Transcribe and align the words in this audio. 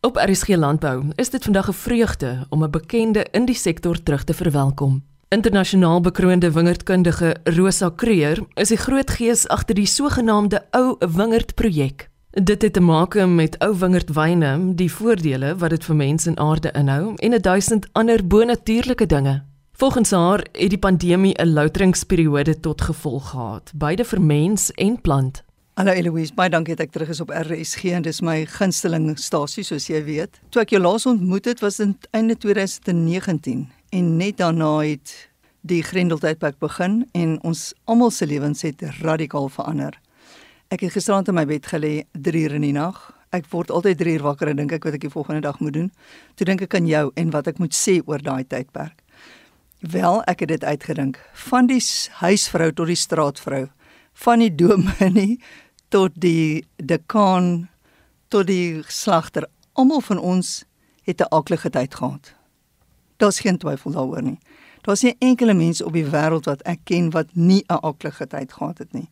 Op 0.00 0.16
RSG 0.16 0.48
Landbou 0.48 1.02
is 1.14 1.30
dit 1.30 1.44
vandag 1.44 1.68
'n 1.68 1.72
vreugde 1.72 2.46
om 2.48 2.64
'n 2.64 2.70
bekende 2.70 3.26
in 3.30 3.44
die 3.44 3.54
sektor 3.54 4.02
terug 4.02 4.24
te 4.24 4.34
verwelkom. 4.34 5.02
Internasionaal 5.28 6.00
bekroonde 6.00 6.52
wingerdkundige 6.52 7.36
Rosa 7.44 7.90
Creer 7.96 8.38
is 8.54 8.68
die 8.68 8.76
groot 8.76 9.10
gees 9.10 9.48
agter 9.48 9.74
die 9.74 9.86
sogenaamde 9.86 10.66
Ou 10.70 10.96
Wingerd 10.98 11.54
projek. 11.54 12.10
Dit 12.30 12.62
het 12.62 12.72
te 12.72 12.80
maak 12.80 13.26
met 13.26 13.58
ou 13.58 13.78
wingerdwyne, 13.78 14.74
die 14.74 14.92
voordele 14.92 15.56
wat 15.56 15.70
dit 15.70 15.84
vir 15.84 15.96
mense 15.96 16.28
en 16.28 16.38
aarde 16.38 16.70
inhou 16.70 17.12
en 17.16 17.34
'n 17.34 17.40
duisend 17.40 17.86
ander 17.92 18.26
bonatuurlike 18.26 19.06
dinge. 19.06 19.42
Volgens 19.72 20.10
haar 20.10 20.46
het 20.52 20.70
die 20.70 20.78
pandemie 20.78 21.34
'n 21.42 21.52
louteringsperiode 21.52 22.60
tot 22.60 22.80
gevolg 22.80 23.30
gehad, 23.30 23.72
beide 23.74 24.04
vir 24.04 24.22
mens 24.22 24.72
en 24.72 25.00
plant. 25.00 25.46
Hallo 25.78 25.92
Eloise, 25.94 26.34
baie 26.34 26.50
dankie 26.50 26.74
dat 26.74 26.88
ek 26.88 26.90
terug 26.90 27.10
is 27.12 27.20
op 27.22 27.30
RSG 27.30 27.92
en 27.94 28.02
dis 28.02 28.18
my 28.26 28.40
gunsteling 28.50 29.12
stasie 29.14 29.62
soos 29.62 29.84
jy 29.86 30.00
weet. 30.02 30.40
Toe 30.50 30.64
ek 30.64 30.72
jou 30.74 30.80
laas 30.82 31.04
ontmoet 31.06 31.46
het 31.46 31.60
was 31.62 31.76
in 31.78 31.92
einde 32.18 32.34
2019 32.34 33.60
en 33.94 34.08
net 34.18 34.40
daarna 34.40 34.72
het 34.82 35.12
die 35.62 35.78
Grendeltydperk 35.86 36.58
begin 36.58 37.04
en 37.14 37.36
ons 37.46 37.62
almal 37.86 38.10
se 38.10 38.26
lewens 38.26 38.64
het 38.66 38.82
radikaal 38.96 39.46
verander. 39.54 39.94
Ek 40.74 40.82
het 40.82 40.96
gisterand 40.96 41.30
in 41.30 41.38
my 41.38 41.44
bed 41.46 41.70
gelê 41.70 41.92
3 42.10 42.42
uur 42.48 42.56
in 42.58 42.66
die 42.66 42.74
nag. 42.74 42.98
Ek 43.30 43.46
word 43.54 43.70
altyd 43.70 44.02
3 44.02 44.16
uur 44.18 44.26
wakker 44.32 44.50
en 44.50 44.58
dink 44.58 44.74
ek 44.74 44.90
wat 44.90 44.98
ek 44.98 45.06
die 45.06 45.12
volgende 45.14 45.46
dag 45.46 45.62
moet 45.62 45.78
doen. 45.78 45.92
Toe 46.34 46.48
dink 46.50 46.66
ek 46.66 46.74
aan 46.74 46.90
jou 46.90 47.04
en 47.14 47.30
wat 47.30 47.52
ek 47.54 47.62
moet 47.62 47.78
sê 47.78 48.00
oor 48.02 48.18
daai 48.18 48.42
tydperk. 48.42 48.98
Wel, 49.86 50.24
ek 50.26 50.42
het 50.42 50.56
dit 50.56 50.68
uitgedink. 50.74 51.22
Van 51.46 51.70
die 51.70 51.78
huisvrou 52.18 52.72
tot 52.74 52.90
die 52.90 52.98
straatvrou, 52.98 53.68
van 54.26 54.42
die 54.42 54.50
dominee 54.50 55.38
tot 55.88 56.12
die 56.14 56.66
dekaan 56.76 57.68
tot 58.28 58.46
die 58.46 58.82
slagter 58.88 59.48
almal 59.72 60.00
van 60.00 60.18
ons 60.18 60.64
het 61.02 61.20
'n 61.20 61.32
aklige 61.34 61.70
tyd 61.70 61.94
gehad. 61.94 62.34
Daar's 63.16 63.40
geen 63.40 63.58
twyfel 63.58 63.90
daaroor 63.90 64.22
nie. 64.22 64.38
Daar's 64.82 65.02
nie 65.02 65.16
enkele 65.18 65.54
mens 65.54 65.82
op 65.82 65.92
die 65.92 66.04
wêreld 66.04 66.44
wat 66.44 66.62
ek 66.62 66.78
ken 66.84 67.10
wat 67.10 67.26
nie 67.32 67.64
'n 67.68 67.80
aklige 67.80 68.26
tyd 68.26 68.52
gehad 68.52 68.78
het 68.78 68.92
nie. 68.92 69.10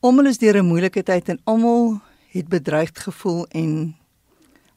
Almal 0.00 0.26
is 0.26 0.38
deur 0.38 0.56
'n 0.56 0.66
moeilike 0.66 1.02
tyd 1.02 1.28
en 1.28 1.40
almal 1.44 2.00
het 2.28 2.48
bedreigd 2.48 2.98
gevoel 2.98 3.46
en 3.46 3.96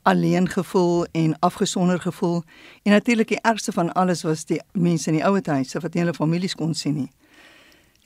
alleen 0.02 0.48
gevoel 0.50 1.06
en 1.12 1.40
afgesonder 1.40 2.00
gevoel 2.00 2.44
en 2.84 2.92
natuurlik 2.92 3.28
die 3.28 3.42
ergste 3.42 3.72
van 3.72 3.94
alles 3.94 4.22
was 4.24 4.46
die 4.46 4.62
mense 4.72 5.10
in 5.10 5.16
die 5.16 5.26
ouete 5.26 5.52
huise 5.52 5.80
wat 5.80 5.94
nie 5.94 6.04
hulle 6.04 6.14
families 6.14 6.56
kon 6.56 6.74
sien 6.74 6.96
nie. 6.96 7.12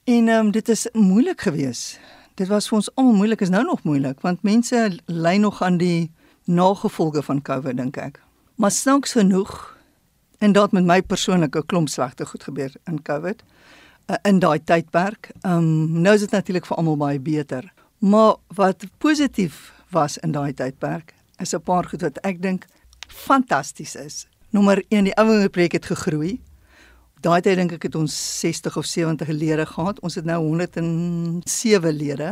En 0.04 0.28
ehm 0.28 0.46
um, 0.46 0.52
dit 0.52 0.70
is 0.70 0.88
moeilik 0.94 1.42
geweest 1.42 2.00
dit 2.36 2.48
was 2.48 2.68
vir 2.70 2.78
ons 2.78 2.90
almal 2.96 3.14
moeilik 3.14 3.42
is 3.42 3.50
nou 3.50 3.64
nog 3.64 3.84
moeilik 3.84 4.22
want 4.22 4.44
mense 4.44 5.00
ly 5.06 5.36
nog 5.38 5.62
aan 5.62 5.78
die 5.78 6.12
nagevolge 6.46 7.22
van 7.24 7.42
COVID 7.42 7.78
dink 7.78 7.98
ek. 7.98 8.20
Maar 8.56 8.72
snaaks 8.72 9.14
genoeg 9.14 9.78
en 10.40 10.54
dit 10.54 10.72
met 10.72 10.86
my 10.86 11.02
persoonlike 11.02 11.66
klomp 11.66 11.90
slegte 11.90 12.26
goed 12.26 12.44
gebeur 12.44 12.74
in 12.90 13.02
COVID 13.02 13.44
uh, 13.44 14.16
in 14.24 14.40
daai 14.40 14.59
tydperk. 14.64 15.32
Ehm 15.42 15.58
um, 15.58 16.02
nou 16.02 16.16
is 16.16 16.26
dit 16.26 16.32
natuurlik 16.32 16.66
vir 16.66 16.78
almal 16.78 16.98
baie 16.98 17.20
beter. 17.20 17.72
Maar 17.98 18.36
wat 18.56 18.86
positief 18.98 19.72
was 19.92 20.18
in 20.18 20.32
daai 20.32 20.54
tydperk 20.54 21.14
is 21.38 21.54
'n 21.54 21.62
paar 21.62 21.86
goed 21.86 22.02
wat 22.02 22.18
ek 22.18 22.42
dink 22.42 22.66
fantasties 23.08 23.96
is. 23.96 24.28
Nommer 24.50 24.84
1, 24.90 25.04
die 25.04 25.16
ouer 25.16 25.50
projek 25.50 25.72
het 25.72 25.86
gegroei. 25.86 26.42
Daai 27.22 27.42
tyd 27.46 27.60
dink 27.60 27.74
ek 27.76 27.84
het 27.86 27.96
ons 28.00 28.14
60 28.42 28.78
of 28.80 28.88
70 28.90 29.30
lede 29.30 29.66
gehad. 29.70 30.00
Ons 30.02 30.16
het 30.18 30.26
nou 30.26 30.40
107 30.42 31.94
lede. 31.94 32.32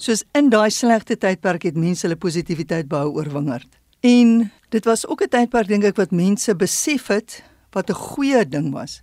Soos 0.00 0.22
in 0.38 0.48
daai 0.48 0.70
slegte 0.72 1.18
tydperk 1.20 1.66
het 1.68 1.76
mense 1.76 2.06
hulle 2.06 2.16
positiwiteit 2.16 2.88
behou 2.88 3.18
oor 3.18 3.28
wingerd. 3.34 3.68
En 4.00 4.48
dit 4.72 4.84
was 4.88 5.04
ook 5.06 5.22
'n 5.22 5.28
tydperk 5.28 5.68
dink 5.68 5.84
ek 5.84 5.96
wat 5.96 6.10
mense 6.10 6.54
besef 6.56 7.08
het 7.08 7.42
wat 7.72 7.90
'n 7.90 7.94
goeie 7.94 8.48
ding 8.48 8.72
was. 8.72 9.02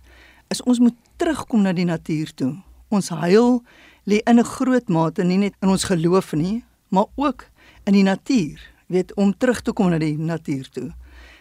Is 0.50 0.62
ons 0.62 0.78
moet 0.78 0.96
terugkom 1.16 1.62
na 1.62 1.72
die 1.72 1.84
natuur 1.84 2.34
toe. 2.34 2.56
Ons 2.88 3.08
huil 3.08 3.62
lê 4.04 4.18
in 4.24 4.38
'n 4.38 4.44
groot 4.44 4.88
mate 4.88 5.24
nie 5.24 5.38
net 5.38 5.54
in 5.62 5.68
ons 5.68 5.84
geloof 5.84 6.32
nie, 6.32 6.64
maar 6.88 7.06
ook 7.14 7.46
in 7.84 7.92
die 7.92 8.02
natuur. 8.02 8.58
Weet 8.86 9.14
om 9.14 9.38
terug 9.38 9.62
te 9.62 9.72
kom 9.72 9.90
na 9.90 9.98
die 9.98 10.18
natuur 10.18 10.68
toe. 10.68 10.94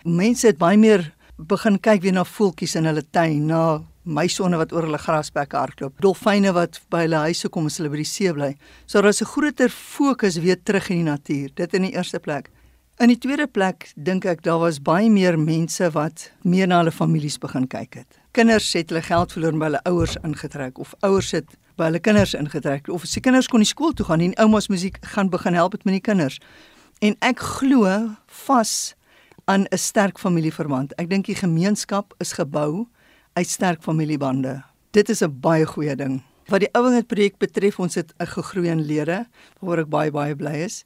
Mense 0.04 0.48
het 0.48 0.58
baie 0.58 0.78
meer 0.78 1.15
begin 1.38 1.80
kyk 1.80 2.02
weer 2.02 2.14
na 2.16 2.24
voeltjies 2.24 2.76
in 2.80 2.88
hulle 2.88 3.04
tuin, 3.12 3.46
na 3.50 3.82
meisonne 4.06 4.58
wat 4.60 4.74
oor 4.74 4.86
hulle 4.88 5.00
grasbekke 5.02 5.58
hardloop, 5.58 5.98
dolfyne 6.04 6.54
wat 6.56 6.80
by 6.94 7.06
hulle 7.06 7.24
huise 7.26 7.50
kom 7.52 7.68
as 7.68 7.80
hulle 7.80 7.92
by 7.92 8.00
die 8.00 8.08
see 8.08 8.32
bly. 8.34 8.54
So 8.88 9.02
daar's 9.02 9.22
'n 9.22 9.26
groter 9.26 9.70
fokus 9.70 10.38
weer 10.38 10.58
terug 10.64 10.90
in 10.90 11.04
die 11.04 11.12
natuur. 11.12 11.50
Dit 11.56 11.74
in 11.74 11.82
die 11.82 11.96
eerste 11.96 12.20
plek. 12.20 12.50
In 12.98 13.08
die 13.08 13.18
tweede 13.18 13.48
plek 13.48 13.92
dink 13.98 14.26
ek 14.26 14.42
daar 14.44 14.60
was 14.60 14.80
baie 14.80 15.10
meer 15.10 15.38
mense 15.38 15.92
wat 15.92 16.32
meer 16.44 16.68
na 16.68 16.78
hulle 16.78 16.92
families 16.92 17.38
begin 17.38 17.68
kyk 17.68 17.94
het. 17.94 18.08
Kinders 18.32 18.74
het 18.74 18.90
hulle 18.90 19.02
geld 19.02 19.32
verloor 19.32 19.58
by 19.60 19.66
hulle 19.66 19.82
ouers 19.84 20.16
ingetrek 20.24 20.80
of 20.80 20.94
ouers 21.02 21.32
het 21.32 21.58
by 21.76 21.90
hulle 21.90 22.00
kinders 22.00 22.34
ingetrek 22.34 22.88
of 22.88 23.04
die 23.04 23.22
kinders 23.22 23.48
kon 23.48 23.60
nie 23.60 23.68
skool 23.68 23.92
toe 23.92 24.06
gaan 24.06 24.20
nie 24.20 24.32
en 24.32 24.46
oumas 24.46 24.68
musiek 24.68 24.98
gaan 25.02 25.30
begin 25.30 25.54
help 25.54 25.74
met 25.84 25.94
die 25.94 26.00
kinders. 26.00 26.40
En 27.02 27.16
ek 27.20 27.40
glo 27.40 28.16
vas 28.46 28.96
aan 29.46 29.66
'n 29.70 29.78
sterk 29.78 30.20
familieverband. 30.20 30.94
Ek 30.96 31.10
dink 31.10 31.26
die 31.26 31.36
gemeenskap 31.36 32.14
is 32.18 32.34
gebou 32.34 32.88
uit 33.34 33.50
sterk 33.50 33.82
familiebande. 33.82 34.64
Dit 34.92 35.10
is 35.10 35.22
'n 35.22 35.40
baie 35.40 35.66
goeie 35.66 35.96
ding. 35.96 36.24
Wat 36.46 36.60
die 36.60 36.74
ouenheid 36.74 37.08
projek 37.08 37.38
betref, 37.38 37.80
ons 37.80 37.96
het 37.96 38.14
'n 38.20 38.26
gegroei 38.26 38.70
in 38.70 38.86
lede 38.86 39.26
waaroor 39.60 39.84
ek 39.84 39.90
baie 39.90 40.12
baie 40.12 40.36
bly 40.36 40.56
is. 40.66 40.84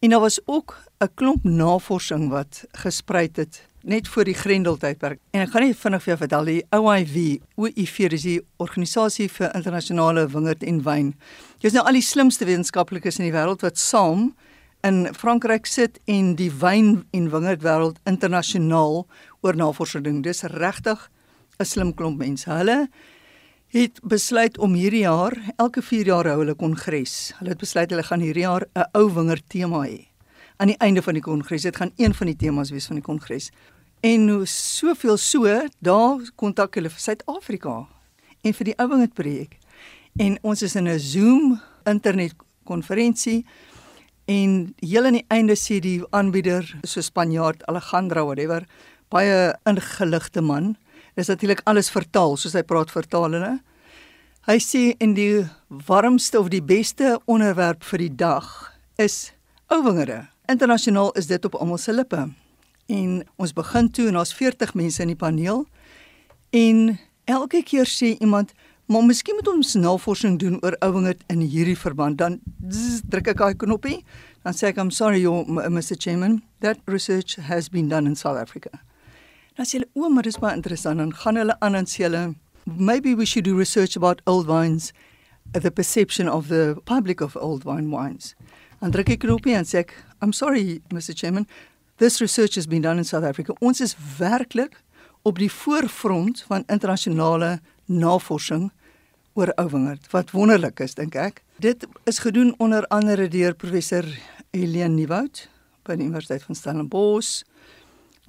En 0.00 0.10
daar 0.10 0.20
was 0.20 0.40
ook 0.46 0.76
'n 1.00 1.14
klomp 1.14 1.44
navorsing 1.44 2.28
wat 2.28 2.64
gespruit 2.72 3.36
het 3.36 3.66
net 3.82 4.08
voor 4.08 4.24
die 4.24 4.34
Grendeltydperk. 4.34 5.18
En 5.30 5.40
ek 5.40 5.50
gaan 5.50 5.62
net 5.62 5.76
vinnig 5.76 6.02
vir 6.02 6.14
jou 6.14 6.18
vertel, 6.18 6.44
die 6.44 6.64
OIV, 6.70 7.40
OIV 7.54 7.98
is 8.12 8.22
die 8.22 8.40
organisasie 8.56 9.28
vir 9.28 9.54
internasionale 9.54 10.28
wingerd 10.28 10.62
en 10.62 10.82
wyn. 10.82 11.14
Dis 11.58 11.72
nou 11.72 11.86
al 11.86 11.92
die 11.92 12.02
slimste 12.02 12.44
wetenskaplikes 12.44 13.18
in 13.18 13.24
die 13.24 13.34
wêreld 13.34 13.60
wat 13.60 13.78
saam 13.78 14.34
in 14.82 15.06
Frankryk 15.14 15.66
sit 15.70 16.00
en 16.10 16.34
die 16.38 16.50
wyn 16.50 17.04
en 17.14 17.28
wingerdwêreld 17.30 18.00
internasionaal 18.08 19.04
oor 19.42 19.58
navorsing 19.58 20.02
doen. 20.04 20.22
Dis 20.22 20.42
regtig 20.42 21.10
'n 21.58 21.64
slim 21.64 21.94
klomp 21.94 22.18
mense. 22.18 22.50
Hulle 22.50 22.88
het 23.72 24.00
besluit 24.02 24.58
om 24.58 24.74
hierdie 24.74 25.06
jaar, 25.06 25.32
elke 25.56 25.82
4 25.82 26.06
jaar 26.06 26.26
hou 26.26 26.38
hulle 26.38 26.54
kongres. 26.54 27.32
Hulle 27.38 27.50
het 27.50 27.58
besluit 27.58 27.90
hulle 27.90 28.02
gaan 28.02 28.20
hierdie 28.20 28.42
jaar 28.42 28.66
'n 28.74 28.84
ou 28.94 29.08
wingerd 29.14 29.48
tema 29.48 29.86
hê. 29.86 30.08
Aan 30.58 30.66
die 30.66 30.78
einde 30.78 31.02
van 31.02 31.14
die 31.14 31.22
kongres, 31.22 31.62
dit 31.62 31.76
gaan 31.76 31.92
een 31.96 32.14
van 32.14 32.26
die 32.26 32.36
temas 32.36 32.70
wees 32.70 32.86
van 32.86 32.96
die 32.96 33.04
kongres. 33.04 33.50
En 34.00 34.46
soveel 34.46 35.16
so, 35.16 35.68
daar 35.80 36.18
kontak 36.34 36.74
hulle 36.74 36.90
vir 36.90 37.00
Suid-Afrika 37.00 37.86
en 38.42 38.52
vir 38.52 38.64
die 38.64 38.78
ou 38.78 38.88
wingerd 38.88 39.14
projek. 39.14 39.58
En 40.18 40.38
ons 40.42 40.62
is 40.62 40.74
in 40.74 40.88
'n 40.88 40.98
Zoom 40.98 41.60
internet 41.84 42.34
konferensie 42.64 43.46
En 44.30 44.74
heel 44.78 45.04
aan 45.04 45.18
die 45.18 45.26
einde 45.28 45.56
sê 45.58 45.80
die 45.82 46.00
aanbieder, 46.14 46.66
so 46.86 47.02
Spanjaard 47.02 47.64
Alejandro 47.66 48.24
whatever, 48.28 48.66
baie 49.10 49.52
ingeligte 49.68 50.40
man. 50.40 50.76
Dis 51.18 51.28
natuurlik 51.28 51.60
alles 51.68 51.90
vertaal, 51.90 52.36
soos 52.36 52.54
hy 52.56 52.62
praat 52.62 52.92
vertaal 52.94 53.28
hulle. 53.30 53.56
Hy 54.48 54.58
sê 54.62 54.82
in 55.02 55.14
die 55.14 55.44
warmste 55.86 56.40
of 56.40 56.50
die 56.50 56.62
beste 56.62 57.16
onderwerp 57.30 57.84
vir 57.86 58.06
die 58.06 58.14
dag 58.22 58.46
is 58.98 59.32
ouwingere. 59.70 60.28
Internasionaal 60.50 61.12
is 61.18 61.28
dit 61.30 61.44
op 61.46 61.54
almal 61.58 61.78
se 61.78 61.94
lippe. 61.94 62.24
En 62.90 63.10
ons 63.36 63.54
begin 63.54 63.90
toe 63.90 64.08
en 64.10 64.18
daar's 64.18 64.34
40 64.34 64.74
mense 64.74 65.02
in 65.02 65.12
die 65.12 65.18
paneel. 65.18 65.66
En 66.50 66.98
elke 67.30 67.62
keer 67.62 67.86
sê 67.86 68.16
iemand 68.18 68.52
Maar 68.86 69.04
miskien 69.04 69.34
moet 69.34 69.48
ons 69.48 69.74
navorsing 69.74 70.38
doen 70.38 70.58
oor 70.60 70.76
ouwingerd 70.78 71.22
in 71.26 71.40
hierdie 71.40 71.78
verband. 71.78 72.18
Dan 72.18 72.40
zzz, 72.68 73.00
druk 73.08 73.30
ek 73.30 73.38
daai 73.38 73.54
knoppie. 73.56 74.00
Dan 74.42 74.56
sê 74.58 74.72
ek 74.72 74.80
I'm 74.82 74.90
sorry 74.90 75.20
your 75.22 75.46
Mr 75.46 75.96
Chairman, 75.96 76.42
that 76.60 76.80
research 76.90 77.36
has 77.36 77.68
been 77.70 77.88
done 77.88 78.06
in 78.10 78.16
South 78.16 78.36
Africa. 78.36 78.82
Dan 79.56 79.66
sê 79.66 79.78
hulle, 79.78 79.88
"O, 79.94 80.08
maar 80.08 80.22
dis 80.22 80.38
baie 80.38 80.54
interessant." 80.54 80.98
Dan 80.98 81.14
gaan 81.14 81.36
hulle 81.36 81.56
aan 81.60 81.74
en 81.74 81.86
sê 81.86 82.04
hulle, 82.04 82.34
"Maybe 82.64 83.14
we 83.14 83.24
should 83.24 83.44
do 83.44 83.56
research 83.56 83.96
about 83.96 84.20
old 84.26 84.46
wines, 84.46 84.92
the 85.52 85.70
perception 85.70 86.28
of 86.28 86.48
the 86.48 86.76
public 86.84 87.20
of 87.20 87.36
old 87.36 87.64
wine 87.64 87.90
wines." 87.90 88.34
Dan 88.80 88.90
druk 88.90 89.08
ek 89.08 89.20
knoppie 89.20 89.54
en 89.54 89.64
sê 89.64 89.78
ek, 89.78 89.94
"I'm 90.20 90.32
sorry 90.32 90.80
Mr 90.90 91.14
Chairman, 91.14 91.46
this 91.98 92.20
research 92.20 92.56
has 92.56 92.66
been 92.66 92.82
done 92.82 92.98
in 92.98 93.04
South 93.04 93.24
Africa." 93.24 93.54
Ons 93.60 93.80
is 93.80 93.96
werklik 94.18 94.82
op 95.22 95.38
die 95.38 95.50
voorfront 95.50 96.42
van 96.48 96.64
internasionale 96.66 97.60
navorsing 97.86 98.70
oor 99.34 99.52
ouwingerd 99.54 100.10
wat 100.12 100.30
wonderlik 100.30 100.80
is 100.80 100.94
dink 100.94 101.14
ek. 101.16 101.42
Dit 101.62 101.86
is 102.04 102.18
gedoen 102.18 102.54
onder 102.58 102.86
andere 102.92 103.28
deur 103.28 103.54
professor 103.54 104.06
Helene 104.52 104.94
Nieuwoud 104.94 105.46
by 105.86 105.96
die 105.96 106.06
Universiteit 106.06 106.44
van 106.46 106.58
Stellenbosch, 106.58 107.42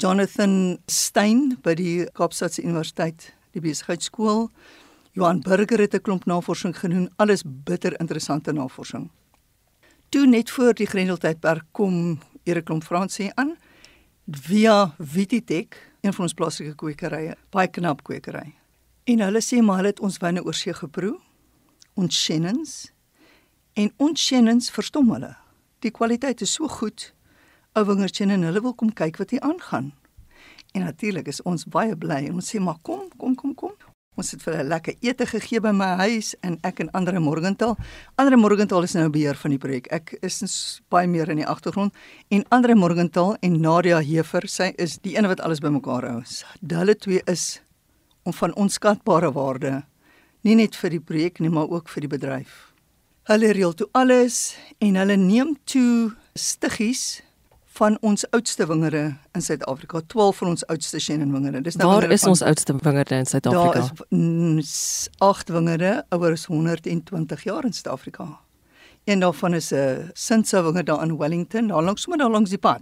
Jonathan 0.01 0.77
Stein 0.89 1.57
by 1.63 1.75
die 1.77 2.05
Kaapstadse 2.17 2.63
Universiteit, 2.63 3.33
die 3.53 3.61
Besigheidsskool. 3.61 4.47
Johan 5.13 5.43
Burger 5.45 5.79
het 5.79 5.93
'n 5.93 6.01
klomp 6.01 6.25
navorsing 6.25 6.73
gedoen, 6.73 7.09
alles 7.17 7.43
bitter 7.45 7.99
interessante 7.99 8.51
navorsing. 8.51 9.09
Toe 10.09 10.25
net 10.25 10.49
voor 10.49 10.73
die 10.73 10.87
Grendeltydperk 10.87 11.63
kom 11.71 12.19
Erik 12.43 12.65
Klomp 12.65 12.83
Fransie 12.83 13.31
aan 13.35 13.55
via 14.27 14.95
Vititech, 14.99 15.77
een 16.01 16.13
van 16.13 16.23
ons 16.23 16.33
plaaslike 16.33 16.75
kwekerye, 16.75 17.35
baie 17.49 17.67
knap 17.67 18.03
kwekery. 18.03 18.62
En 19.03 19.19
hulle 19.19 19.41
sê 19.43 19.59
maar 19.59 19.81
hulle 19.81 19.91
het 19.91 19.99
ons 19.99 20.17
wyne 20.23 20.41
oorsee 20.47 20.71
geproe, 20.77 21.17
ons 21.99 22.15
Shannons 22.15 22.75
en 23.75 23.89
ons 23.99 24.19
Shannons 24.19 24.69
verstom 24.71 25.09
hulle. 25.11 25.33
Die 25.83 25.91
kwaliteit 25.91 26.41
is 26.45 26.53
so 26.55 26.69
goed. 26.71 27.09
Ou 27.75 27.83
wingertjie 27.89 28.29
en 28.31 28.45
hulle 28.47 28.61
wil 28.63 28.75
kom 28.79 28.93
kyk 28.95 29.19
wat 29.19 29.33
hier 29.35 29.43
aangaan. 29.43 29.91
En 30.71 30.85
natuurlik 30.87 31.27
is 31.27 31.41
ons 31.43 31.65
baie 31.67 31.97
bly 31.99 32.21
en 32.29 32.37
ons 32.39 32.51
sê 32.53 32.61
maar 32.63 32.79
kom, 32.81 33.09
kom, 33.17 33.35
kom, 33.35 33.51
kom. 33.57 33.73
Ons 34.15 34.31
het 34.31 34.45
vir 34.45 34.55
hulle 34.59 34.69
lekker 34.69 34.95
ete 35.03 35.27
gegee 35.27 35.59
by 35.59 35.73
my 35.75 35.89
huis 36.05 36.31
en 36.45 36.55
ek 36.63 36.79
en 36.85 36.93
Andre 36.95 37.19
Morgenthal. 37.19 37.75
Andre 38.21 38.37
Morgenthal 38.39 38.87
is 38.87 38.95
nou 38.95 39.09
beheer 39.11 39.35
van 39.41 39.51
die 39.51 39.59
projek. 39.59 39.89
Ek 39.91 40.15
is 40.21 40.39
baie 40.93 41.09
meer 41.11 41.33
in 41.33 41.41
die 41.41 41.49
agtergrond 41.49 41.91
en 42.31 42.47
Andre 42.55 42.77
Morgenthal 42.77 43.35
en 43.41 43.59
Nadia 43.59 43.99
Hefer, 43.99 44.47
sy 44.47 44.71
is 44.77 44.99
die 45.03 45.17
een 45.17 45.27
wat 45.27 45.43
alles 45.43 45.59
bymekaar 45.65 46.07
hou. 46.07 46.19
Hulle 46.71 46.95
twee 46.95 47.25
is 47.27 47.59
om 48.23 48.33
van 48.33 48.55
onskatbare 48.55 49.31
waarde 49.31 49.83
nie 50.43 50.55
net 50.55 50.75
vir 50.75 50.97
die 50.97 50.99
projek 51.01 51.39
nie, 51.39 51.49
maar 51.49 51.69
ook 51.71 51.89
vir 51.89 52.05
die 52.05 52.11
bedryf. 52.11 52.73
Hulle 53.31 53.53
reël 53.55 53.73
toe 53.79 53.87
alles 53.95 54.55
en 54.83 54.99
hulle 54.99 55.15
neem 55.15 55.55
toe 55.69 56.11
stiggies 56.35 57.21
van 57.73 57.95
ons 58.05 58.25
oudste 58.35 58.67
wingerde 58.69 59.03
in 59.33 59.41
Suid-Afrika, 59.41 60.01
12 60.07 60.41
van 60.41 60.47
ons 60.51 60.65
oudste 60.69 60.99
Shannon 61.01 61.31
wingerde. 61.33 61.61
Dis 61.65 61.77
nou 61.79 61.87
Waar 61.89 62.11
is 62.11 62.21
van, 62.21 62.33
ons 62.35 62.43
oudste 62.45 62.75
wingerde 62.77 63.15
in 63.15 63.29
Suid-Afrika? 63.29 63.87
Daar 63.87 64.59
is 64.59 64.75
8 65.17 65.53
wingerde 65.55 65.93
ouer 66.13 66.35
as 66.37 66.45
120 66.51 67.43
jaar 67.47 67.65
in 67.65 67.73
Suid-Afrika. 67.73 68.27
Een 69.09 69.19
daarvan 69.19 69.53
is 69.53 69.71
'n 69.71 69.75
uh, 69.75 70.09
Sintsa 70.13 70.63
wingerd 70.63 70.85
daar 70.85 71.03
in 71.03 71.17
Wellington, 71.17 71.67
daar 71.67 71.83
langs 71.83 72.01
sommer 72.01 72.19
daar 72.19 72.31
langs 72.31 72.49
die 72.49 72.59
pad. 72.59 72.81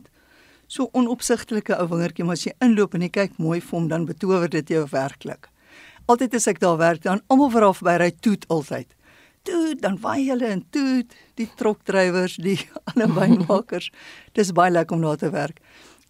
So 0.71 0.87
onopsigtelike 0.95 1.75
ou 1.75 1.89
wingertjie, 1.91 2.23
maar 2.23 2.39
as 2.39 2.45
jy 2.47 2.53
inloop 2.63 2.95
en 2.95 3.03
jy 3.03 3.11
kyk 3.11 3.35
mooi 3.43 3.59
vir 3.59 3.75
hom, 3.75 3.89
dan 3.91 4.07
betower 4.07 4.51
dit 4.51 4.71
jou 4.71 4.85
werklik. 4.93 5.49
Altyd 6.07 6.37
as 6.39 6.47
ek 6.47 6.61
daar 6.63 6.79
werk, 6.79 7.03
dan 7.03 7.19
almal 7.27 7.51
vooraf 7.51 7.81
by 7.83 7.97
ry 7.99 8.11
toet 8.23 8.47
altyd 8.47 8.87
toet, 9.47 9.81
dan 9.81 9.97
waai 10.01 10.29
hulle 10.29 10.47
en 10.53 10.63
toet 10.73 11.15
die 11.39 11.47
trokdrywers, 11.57 12.37
die 12.41 12.59
ander 12.91 13.11
wynmakers. 13.15 13.89
Dis 14.37 14.53
baie 14.55 14.73
lekker 14.73 14.97
om 14.97 15.05
daar 15.05 15.19
te 15.21 15.31
werk. 15.33 15.61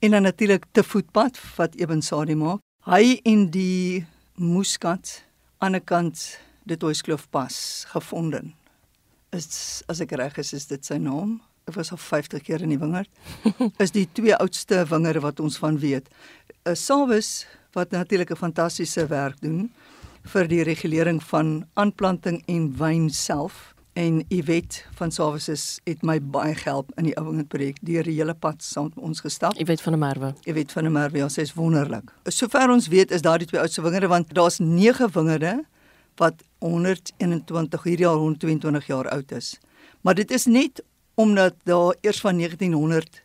En 0.01 0.11
dan 0.11 0.27
natuurlik 0.27 0.65
te 0.71 0.83
voetpad 0.83 1.39
wat 1.57 1.77
Eben 1.79 2.01
Sadie 2.01 2.35
maak. 2.35 2.63
Hy 2.89 3.19
en 3.29 3.49
die 3.53 4.05
Muskat 4.41 5.21
aan 5.61 5.77
die 5.77 5.83
kant 5.85 6.39
dit 6.65 6.83
Ooskloof 6.83 7.27
pas 7.29 7.55
gevonden. 7.93 8.55
Is 9.31 9.83
as 9.87 10.01
ek 10.01 10.15
reg 10.17 10.37
is, 10.41 10.53
is 10.57 10.67
dit 10.67 10.85
sy 10.85 10.97
naam. 11.01 11.39
Ek 11.69 11.75
was 11.77 11.91
al 11.91 11.97
50 12.01 12.41
keer 12.41 12.61
in 12.61 12.73
die 12.73 12.79
wingerd. 12.79 13.09
Is 13.83 13.91
die 13.91 14.07
twee 14.13 14.35
oudste 14.35 14.85
wingerde 14.89 15.21
wat 15.21 15.39
ons 15.39 15.57
van 15.61 15.79
weet. 15.79 16.09
'n 16.65 16.75
Sawis 16.75 17.47
wat 17.73 17.91
natuurlik 17.91 18.31
'n 18.31 18.35
fantastiese 18.35 19.07
werk 19.07 19.41
doen 19.41 19.71
vir 20.23 20.47
die 20.47 20.63
regulering 20.63 21.23
van 21.23 21.65
aanplanting 21.73 22.43
en 22.45 22.77
wyn 22.77 23.09
self 23.09 23.73
en 23.93 24.23
Iwet 24.29 24.85
van 24.95 25.11
Services 25.11 25.79
het 25.83 26.03
my 26.03 26.19
baie 26.21 26.55
gehelp 26.55 26.91
in 26.95 27.09
die 27.09 27.15
ouwingend 27.19 27.49
projek 27.51 27.79
deur 27.81 28.03
die 28.07 28.15
hele 28.15 28.33
pad 28.33 28.63
saam 28.63 28.91
met 28.93 29.03
ons 29.03 29.19
gestap. 29.19 29.57
Iwet 29.59 29.81
van 29.81 29.97
der 29.97 29.99
Merwe. 29.99 30.33
Iwet 30.47 30.71
van 30.71 30.83
der 30.87 30.91
Merwe, 30.91 31.17
ja, 31.17 31.27
sy 31.29 31.41
is 31.41 31.53
wonderlik. 31.57 32.13
Sover 32.25 32.71
ons 32.71 32.87
weet 32.87 33.11
is 33.11 33.21
daar 33.21 33.41
die 33.41 33.47
twee 33.47 33.59
oudste 33.61 33.83
wingerde 33.83 34.07
want 34.07 34.33
daar's 34.33 34.59
9 34.59 35.11
wingerde 35.11 35.65
wat 36.21 36.43
121 36.59 37.83
hierdie 37.83 38.05
jaar 38.05 38.21
122 38.21 38.87
jaar 38.87 39.09
oud 39.09 39.31
is. 39.31 39.57
Maar 40.01 40.15
dit 40.15 40.31
is 40.31 40.45
net 40.45 40.83
omdat 41.13 41.53
daar 41.63 41.95
eers 42.01 42.19
van 42.19 42.37
1900 42.37 43.23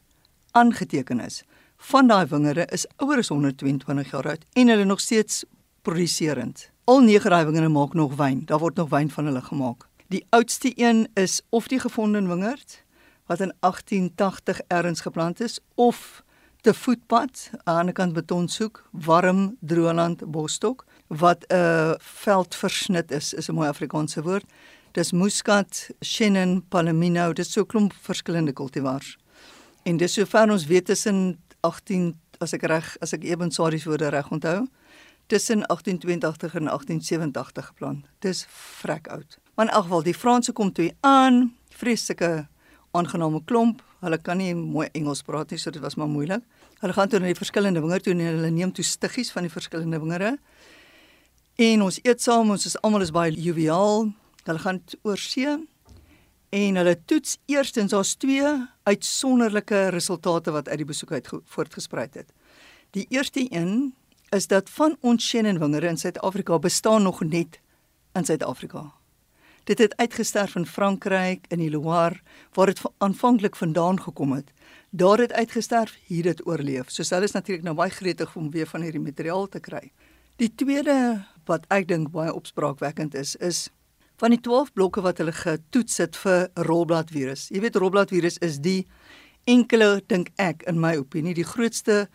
aangeteken 0.51 1.21
is. 1.21 1.43
Van 1.77 2.07
daai 2.07 2.27
wingerde 2.27 2.67
is 2.73 2.87
ouer 2.97 3.19
as 3.19 3.29
122 3.29 4.11
jaar 4.11 4.29
oud 4.29 4.45
en 4.53 4.69
hulle 4.69 4.85
nog 4.85 5.01
steeds 5.01 5.45
produserend. 5.83 6.71
Al 6.85 7.01
nege 7.01 7.29
rywinge 7.29 7.69
maak 7.69 7.95
nog 7.95 8.17
wyn. 8.17 8.43
Daar 8.45 8.59
word 8.59 8.77
nog 8.77 8.89
wyn 8.89 9.11
van 9.11 9.25
hulle 9.25 9.43
gemaak. 9.43 9.87
Die 10.09 10.27
oudste 10.31 10.73
een 10.75 11.09
is 11.15 11.41
of 11.49 11.69
die 11.69 11.81
gefonde 11.81 12.27
wingerd 12.27 12.85
wat 13.27 13.41
in 13.41 13.53
1880 13.61 14.61
erns 14.69 15.01
geplant 15.01 15.41
is 15.41 15.59
of 15.75 16.23
te 16.61 16.75
voetpad 16.75 17.51
aan 17.65 17.87
die 17.87 17.95
kant 17.95 18.13
betonsoek, 18.13 18.81
warm 18.91 19.57
droëland 19.61 20.25
bosstok 20.31 20.85
wat 21.07 21.45
'n 21.49 21.95
veldversnit 21.99 23.11
is, 23.11 23.35
is 23.35 23.49
'n 23.49 23.55
mooi 23.55 23.69
Afrikaanse 23.69 24.23
woord. 24.23 24.45
Dis 24.97 25.13
Muscat, 25.13 25.91
Chenin, 26.01 26.63
Palomino, 26.71 27.33
dis 27.33 27.53
so 27.53 27.61
'n 27.61 27.67
klomp 27.67 27.93
verskillende 27.93 28.53
kultivars. 28.53 29.19
En 29.85 29.97
dis 29.97 30.13
sover 30.13 30.51
ons 30.51 30.67
weet 30.67 30.87
tussen 30.87 31.39
18 31.61 32.15
as 32.41 32.53
ek 32.55 32.63
reg, 32.63 32.97
as 33.01 33.13
ek 33.13 33.25
Ebensari 33.25 33.79
se 33.79 33.89
woorde 33.89 34.09
reg 34.09 34.31
onthou, 34.31 34.67
tussen 35.27 35.67
1882 35.69 36.55
en 36.55 36.69
1887 36.69 37.67
geplan. 37.67 38.05
Dis 38.21 38.47
vrek 38.49 39.07
oud. 39.09 39.39
Maar 39.55 39.67
in 39.67 39.73
elk 39.73 39.83
geval, 39.83 40.03
die 40.03 40.15
Franse 40.15 40.53
kom 40.53 40.73
toe 40.73 40.95
aan, 41.01 41.55
vreeslike 41.69 42.49
aangename 42.93 43.45
klomp. 43.45 43.83
Hulle 44.01 44.19
kan 44.19 44.37
nie 44.37 44.55
mooi 44.55 44.89
Engels 44.93 45.23
praat 45.23 45.51
nie, 45.51 45.59
so 45.59 45.71
dit 45.71 45.83
was 45.83 45.95
maar 45.95 46.09
moeilik. 46.09 46.43
Hulle 46.81 46.93
gaan 46.93 47.09
toe 47.09 47.19
na 47.19 47.27
die 47.27 47.35
verskillende 47.35 47.81
wingerde 47.81 48.03
toe 48.03 48.13
en 48.13 48.19
hulle 48.19 48.51
neem 48.51 48.73
toe 48.73 48.85
stiggies 48.85 49.31
van 49.31 49.43
die 49.43 49.53
verskillende 49.53 49.99
wingerde. 49.99 50.39
En 51.57 51.83
ons 51.83 51.99
eet 52.03 52.23
saam, 52.23 52.51
ons 52.51 52.67
is 52.67 52.81
almal 52.81 53.03
is 53.03 53.11
baie 53.11 53.33
joviaal. 53.33 54.15
Hulle 54.47 54.63
gaan 54.63 54.83
oor 55.03 55.19
see 55.19 55.57
en 56.57 56.79
hulle 56.79 56.95
toets 57.05 57.37
eerstens 57.51 57.91
daar's 57.91 58.15
twee 58.15 58.47
uitsonderlike 58.87 59.89
resultate 59.95 60.55
wat 60.55 60.69
uit 60.69 60.79
die 60.83 60.89
besoek 60.89 61.13
uit 61.13 61.31
voortgespruit 61.45 62.15
het. 62.15 62.33
Die 62.91 63.07
eerste 63.11 63.47
een 63.51 63.95
is 64.31 64.47
dat 64.47 64.71
van 64.71 64.97
ons 65.01 65.27
Shannon 65.27 65.59
wingerde 65.59 65.87
in 65.87 65.99
Suid-Afrika 65.99 66.59
bestaan 66.59 67.03
nog 67.03 67.21
net 67.25 67.61
in 68.15 68.25
Suid-Afrika. 68.25 68.93
Dit 69.65 69.79
het 69.79 69.97
uitgesterf 69.97 70.55
in 70.55 70.67
Frankryk 70.67 71.47
in 71.49 71.59
die 71.59 71.71
Loire 71.71 72.21
waar 72.55 72.67
dit 72.67 72.81
aanvanklik 72.99 73.57
vandaan 73.57 74.01
gekom 74.01 74.33
het. 74.33 74.53
Daar 74.91 75.19
het 75.19 75.33
uitgesterf, 75.33 75.97
hier 76.07 76.23
dit 76.23 76.47
oorleef. 76.47 76.91
So 76.91 77.03
hulle 77.03 77.25
is 77.25 77.35
natuurlik 77.35 77.65
nou 77.65 77.75
baie 77.75 77.91
gretig 77.91 78.37
om 78.37 78.51
weer 78.51 78.67
van 78.67 78.87
hierdie 78.87 79.03
materiaal 79.03 79.49
te 79.49 79.61
kry. 79.61 79.91
Die 80.37 80.53
tweede 80.55 81.25
wat 81.45 81.67
ek 81.69 81.89
dink 81.89 82.11
baie 82.15 82.35
opspraakwekkend 82.35 83.15
is, 83.15 83.37
is 83.37 83.69
van 84.21 84.33
die 84.33 84.41
12 84.41 84.73
blokke 84.73 85.03
wat 85.05 85.19
hulle 85.21 85.35
getoets 85.37 85.99
het 86.01 86.17
vir 86.17 86.49
rolbladvirus. 86.69 87.51
Jy 87.53 87.61
weet 87.61 87.77
rolbladvirus 87.77 88.39
is 88.45 88.61
die 88.65 88.87
enkele 89.47 90.01
dink 90.09 90.33
ek 90.41 90.65
in 90.71 90.81
my 90.81 90.97
opinie 90.97 91.35
die 91.37 91.47
grootste 91.47 92.07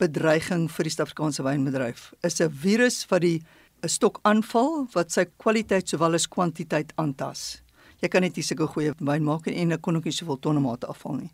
bedreiging 0.00 0.66
vir 0.70 0.86
die 0.86 0.92
Suid-Afrikaanse 0.92 1.44
wynbedryf 1.46 2.12
is 2.22 2.40
'n 2.40 2.50
virus 2.50 3.06
wat 3.10 3.22
die 3.22 3.40
'n 3.82 3.88
stok 3.88 4.20
aanval 4.22 4.86
wat 4.92 5.12
sy 5.12 5.24
kwaliteit 5.38 5.88
sowel 5.88 6.14
as 6.14 6.28
kwantiteit 6.28 6.92
aantas. 6.96 7.62
Jy 8.02 8.08
kan 8.08 8.22
net 8.22 8.36
nie 8.36 8.42
sulke 8.42 8.66
goeie 8.66 8.92
wyn 8.98 9.24
maak 9.24 9.46
en 9.46 9.72
ek 9.72 9.82
kon 9.82 9.96
ook 9.96 10.04
nie 10.04 10.12
soveel 10.12 10.38
tonne 10.38 10.60
mate 10.60 10.86
afval 10.86 11.14
nie. 11.14 11.32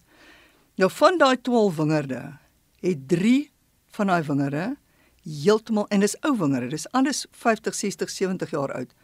Nou 0.78 0.88
van 0.88 1.18
daai 1.18 1.36
12 1.36 1.76
wingerde 1.76 2.38
het 2.80 3.08
3 3.08 3.50
van 3.96 4.06
daai 4.06 4.22
wingerde 4.22 4.76
heeltemal 5.22 5.86
en 5.88 6.00
dis 6.00 6.16
ou 6.26 6.36
wingerde, 6.38 6.68
dis 6.68 6.88
alles 6.92 7.26
50, 7.30 7.74
60, 7.74 8.10
70 8.10 8.50
jaar 8.50 8.72
oud. 8.72 8.94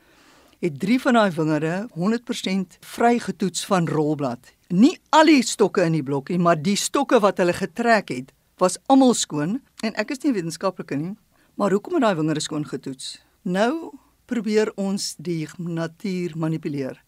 Het 0.59 0.81
3 0.81 1.01
van 1.01 1.13
daai 1.15 1.31
wingerde 1.31 1.89
100% 1.95 2.79
vrygetoets 2.81 3.67
van 3.67 3.89
rolblad. 3.89 4.39
Nie 4.69 4.99
al 5.09 5.31
die 5.31 5.43
stokke 5.47 5.85
in 5.87 5.95
die 5.95 6.03
blokkie, 6.03 6.39
maar 6.39 6.59
die 6.59 6.77
stokke 6.77 7.21
wat 7.23 7.39
hulle 7.39 7.53
getrek 7.55 8.09
het 8.11 8.33
was 8.59 8.79
almal 8.91 9.15
skoon 9.15 9.61
en 9.87 9.95
ek 9.95 10.11
is 10.11 10.25
nie 10.25 10.33
wetenskaplike 10.35 10.99
nie, 10.99 11.13
maar 11.55 11.71
hoekom 11.71 11.95
het 11.95 12.03
daai 12.03 12.19
wingerde 12.19 12.43
skoon 12.43 12.67
getoets? 12.67 13.21
Nou 13.47 13.93
probeer 14.27 14.73
ons 14.75 15.13
die 15.23 15.47
natuur 15.63 16.35
manipuleer. 16.35 16.99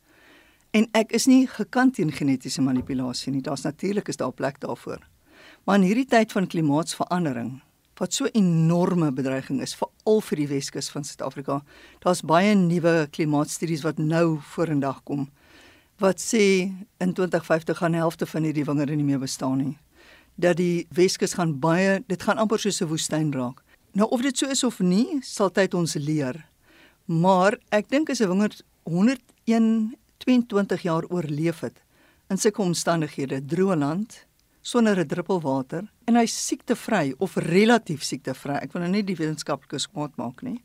En 0.71 0.87
ek 0.95 1.11
is 1.19 1.27
nie 1.27 1.49
gekant 1.51 1.99
teen 1.99 2.15
genetiese 2.15 2.63
manipulasie 2.63 3.33
nie. 3.35 3.43
Daar's 3.43 3.67
natuurlik 3.67 4.09
is 4.09 4.21
daar 4.23 4.33
plek 4.33 4.61
daarvoor. 4.63 5.03
Maar 5.67 5.83
in 5.83 5.89
hierdie 5.91 6.07
tyd 6.07 6.31
van 6.33 6.47
klimaatsverandering 6.47 7.59
wat 8.01 8.13
so 8.17 8.25
'n 8.25 8.33
enorme 8.33 9.13
bedreiging 9.13 9.61
is 9.61 9.77
veral 9.77 10.21
vir 10.21 10.37
die 10.37 10.49
Weskus 10.49 10.89
van 10.89 11.05
Suid-Afrika. 11.05 11.63
Daar's 12.01 12.23
baie 12.23 12.55
nuwe 12.55 13.07
klimaatstudies 13.11 13.83
wat 13.83 13.99
nou 13.99 14.39
vorendag 14.41 15.03
kom 15.05 15.29
wat 16.01 16.19
sê 16.21 16.73
in 16.99 17.13
2050 17.13 17.77
gaan 17.77 17.93
die 17.93 18.01
helfte 18.01 18.27
van 18.27 18.43
hierdie 18.43 18.65
wingerde 18.65 18.97
nie 18.97 19.05
meer 19.05 19.21
bestaan 19.21 19.59
nie 19.61 19.79
dat 20.41 20.57
die 20.57 20.87
Weskus 20.97 21.35
gaan 21.37 21.59
baie 21.61 21.99
dit 22.09 22.23
gaan 22.23 22.39
amper 22.41 22.59
soos 22.59 22.81
'n 22.81 22.89
woestyn 22.89 23.33
raak. 23.33 23.63
Nou 23.93 24.09
of 24.09 24.23
dit 24.23 24.39
so 24.39 24.47
is 24.47 24.65
of 24.65 24.81
nie, 24.81 25.21
sal 25.23 25.51
tyd 25.51 25.75
ons 25.75 25.95
leer. 25.95 26.47
Maar 27.05 27.59
ek 27.71 27.89
dink 27.91 28.11
as 28.11 28.21
'n 28.21 28.29
wingerd 28.29 28.63
121 28.85 30.83
jaar 30.83 31.05
oorleef 31.11 31.61
het 31.61 31.83
in 32.31 32.39
sulke 32.39 32.63
omstandighede, 32.63 33.43
droë 33.47 33.77
land, 33.77 34.25
sonder 34.63 34.99
'n 34.99 35.07
druppel 35.07 35.41
water 35.41 35.91
en 36.11 36.19
hy 36.19 36.27
siektevry 36.27 37.15
of 37.23 37.39
relatief 37.47 38.03
siektevry. 38.03 38.59
Ek 38.59 38.75
wil 38.75 38.83
nou 38.85 38.91
nie 38.97 39.07
die 39.07 39.17
wetenskaplikes 39.19 39.87
kwaad 39.93 40.17
maak 40.19 40.43
nie. 40.43 40.59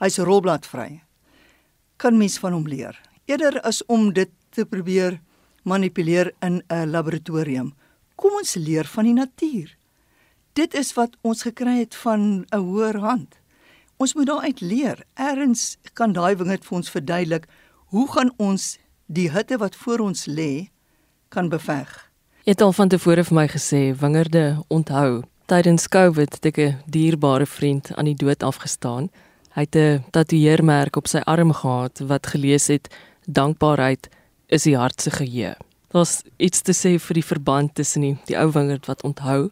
Hy's 0.00 0.20
rolbladvry. 0.20 1.00
Kan 2.00 2.20
mens 2.20 2.38
van 2.40 2.52
hom 2.56 2.68
leer? 2.68 2.96
Eerder 3.26 3.60
as 3.64 3.82
om 3.88 4.12
dit 4.12 4.30
te 4.52 4.64
probeer 4.64 5.20
manipuleer 5.64 6.32
in 6.42 6.62
'n 6.68 6.90
laboratorium 6.90 7.74
kom 8.16 8.32
ons 8.36 8.54
leer 8.54 8.84
van 8.84 9.04
die 9.04 9.14
natuur. 9.14 9.76
dit 10.60 10.74
is 10.74 10.92
wat 10.96 11.16
ons 11.22 11.44
gekry 11.46 11.78
het 11.78 11.94
van 11.94 12.44
'n 12.50 12.58
hoër 12.58 12.98
hand. 12.98 13.38
Ons 13.96 14.14
moet 14.14 14.26
daaruit 14.26 14.60
leer. 14.60 15.04
Erns 15.14 15.76
kan 15.92 16.12
daai 16.12 16.36
wingerd 16.36 16.64
vir 16.64 16.76
ons 16.76 16.90
verduidelik 16.90 17.46
hoe 17.86 18.12
gaan 18.12 18.32
ons 18.36 18.78
die 19.06 19.30
hitte 19.30 19.56
wat 19.56 19.76
voor 19.76 19.98
ons 19.98 20.26
lê 20.26 20.70
kan 21.28 21.48
beveg. 21.48 22.09
Het 22.50 22.60
al 22.60 22.72
van 22.72 22.88
tevore 22.90 23.22
vir 23.22 23.36
my 23.36 23.44
gesê 23.46 23.80
wingerde 23.94 24.64
onthou. 24.74 25.22
Tydens 25.46 25.84
Covid 25.88 26.32
het 26.34 26.46
ek 26.50 26.58
'n 26.58 26.78
dierbare 26.86 27.46
vriend 27.46 27.94
aan 27.94 28.04
die 28.10 28.14
dood 28.14 28.42
afgestaan. 28.42 29.10
Hy 29.54 29.60
het 29.60 29.76
'n 29.76 30.04
tatoeëermerk 30.10 30.96
op 30.96 31.06
sy 31.06 31.18
arm 31.18 31.52
gehad 31.52 31.98
wat 31.98 32.26
gelees 32.26 32.66
het: 32.66 32.94
Dankbaarheid 33.26 34.08
is 34.46 34.62
die 34.62 34.76
hart 34.76 35.00
se 35.00 35.10
geheue. 35.10 35.54
Daar's 35.88 36.22
iets 36.36 36.60
te 36.62 36.72
sê 36.72 36.98
vir 36.98 37.14
die 37.14 37.24
verband 37.24 37.74
tussen 37.74 38.00
die, 38.00 38.18
die 38.24 38.38
ou 38.38 38.50
wingerd 38.50 38.86
wat 38.86 39.02
onthou. 39.02 39.50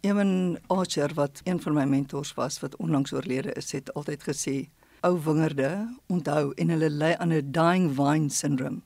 Ewen 0.00 0.58
Archer 0.66 1.14
wat 1.14 1.40
een 1.44 1.60
van 1.60 1.74
my 1.74 1.84
mentors 1.84 2.34
was 2.34 2.60
wat 2.60 2.76
onlangs 2.76 3.12
oorlede 3.12 3.52
is, 3.52 3.72
het 3.72 3.94
altyd 3.94 4.22
gesê: 4.22 4.68
Ou 5.00 5.20
wingerde 5.24 5.98
onthou 6.06 6.52
en 6.54 6.68
hulle 6.68 6.90
ly 6.90 7.14
aan 7.18 7.32
'n 7.32 7.52
dying 7.52 7.94
vine 7.94 8.30
syndrome. 8.30 8.80